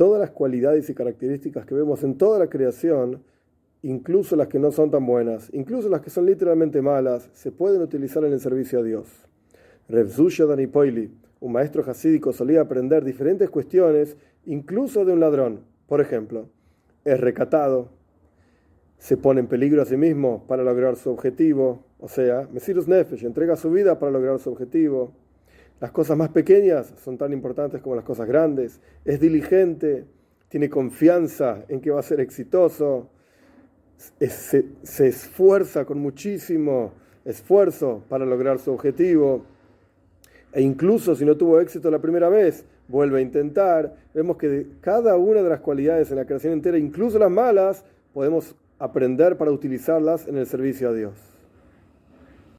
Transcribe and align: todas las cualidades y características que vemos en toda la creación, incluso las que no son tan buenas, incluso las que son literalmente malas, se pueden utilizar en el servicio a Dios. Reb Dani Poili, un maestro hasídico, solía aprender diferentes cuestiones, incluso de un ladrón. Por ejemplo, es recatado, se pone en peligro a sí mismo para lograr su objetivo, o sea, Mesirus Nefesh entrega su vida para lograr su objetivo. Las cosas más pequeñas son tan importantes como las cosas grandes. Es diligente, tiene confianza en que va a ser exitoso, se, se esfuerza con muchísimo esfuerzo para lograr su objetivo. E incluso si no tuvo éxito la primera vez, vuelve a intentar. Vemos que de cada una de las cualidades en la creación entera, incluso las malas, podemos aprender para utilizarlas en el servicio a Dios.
todas 0.00 0.18
las 0.18 0.30
cualidades 0.30 0.88
y 0.88 0.94
características 0.94 1.66
que 1.66 1.74
vemos 1.74 2.02
en 2.04 2.16
toda 2.16 2.38
la 2.38 2.48
creación, 2.48 3.22
incluso 3.82 4.34
las 4.34 4.48
que 4.48 4.58
no 4.58 4.72
son 4.72 4.90
tan 4.90 5.04
buenas, 5.04 5.50
incluso 5.52 5.90
las 5.90 6.00
que 6.00 6.08
son 6.08 6.24
literalmente 6.24 6.80
malas, 6.80 7.28
se 7.34 7.52
pueden 7.52 7.82
utilizar 7.82 8.24
en 8.24 8.32
el 8.32 8.40
servicio 8.40 8.78
a 8.78 8.82
Dios. 8.82 9.06
Reb 9.90 10.08
Dani 10.08 10.66
Poili, 10.68 11.12
un 11.40 11.52
maestro 11.52 11.84
hasídico, 11.86 12.32
solía 12.32 12.62
aprender 12.62 13.04
diferentes 13.04 13.50
cuestiones, 13.50 14.16
incluso 14.46 15.04
de 15.04 15.12
un 15.12 15.20
ladrón. 15.20 15.64
Por 15.86 16.00
ejemplo, 16.00 16.48
es 17.04 17.20
recatado, 17.20 17.90
se 18.96 19.18
pone 19.18 19.40
en 19.40 19.48
peligro 19.48 19.82
a 19.82 19.84
sí 19.84 19.98
mismo 19.98 20.46
para 20.48 20.64
lograr 20.64 20.96
su 20.96 21.10
objetivo, 21.10 21.84
o 21.98 22.08
sea, 22.08 22.48
Mesirus 22.50 22.88
Nefesh 22.88 23.26
entrega 23.26 23.54
su 23.54 23.70
vida 23.70 23.98
para 23.98 24.12
lograr 24.12 24.38
su 24.38 24.50
objetivo. 24.50 25.12
Las 25.80 25.92
cosas 25.92 26.16
más 26.16 26.28
pequeñas 26.28 26.92
son 27.02 27.16
tan 27.16 27.32
importantes 27.32 27.80
como 27.80 27.96
las 27.96 28.04
cosas 28.04 28.28
grandes. 28.28 28.80
Es 29.04 29.18
diligente, 29.18 30.04
tiene 30.48 30.68
confianza 30.68 31.64
en 31.68 31.80
que 31.80 31.90
va 31.90 32.00
a 32.00 32.02
ser 32.02 32.20
exitoso, 32.20 33.08
se, 33.96 34.66
se 34.82 35.06
esfuerza 35.06 35.84
con 35.86 35.98
muchísimo 35.98 36.92
esfuerzo 37.24 38.02
para 38.08 38.26
lograr 38.26 38.58
su 38.58 38.72
objetivo. 38.72 39.44
E 40.52 40.60
incluso 40.60 41.14
si 41.14 41.24
no 41.24 41.36
tuvo 41.36 41.60
éxito 41.60 41.90
la 41.90 42.00
primera 42.00 42.28
vez, 42.28 42.64
vuelve 42.88 43.20
a 43.20 43.22
intentar. 43.22 43.96
Vemos 44.12 44.36
que 44.36 44.48
de 44.48 44.66
cada 44.82 45.16
una 45.16 45.42
de 45.42 45.48
las 45.48 45.60
cualidades 45.60 46.10
en 46.10 46.16
la 46.16 46.26
creación 46.26 46.52
entera, 46.52 46.76
incluso 46.76 47.18
las 47.18 47.30
malas, 47.30 47.84
podemos 48.12 48.54
aprender 48.78 49.36
para 49.38 49.50
utilizarlas 49.50 50.28
en 50.28 50.36
el 50.36 50.46
servicio 50.46 50.90
a 50.90 50.92
Dios. 50.92 51.39